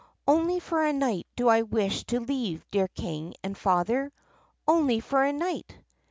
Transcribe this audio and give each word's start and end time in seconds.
Only 0.25 0.59
for 0.59 0.83
a 0.83 0.91
night 0.91 1.27
do 1.35 1.47
I 1.47 1.61
wish 1.61 2.05
to 2.05 2.19
leave, 2.19 2.65
dear 2.71 2.87
King 2.87 3.35
and 3.43 3.55
Father— 3.55 4.11
only 4.67 4.99
for 4.99 5.23
a 5.23 5.31
night! 5.31 5.75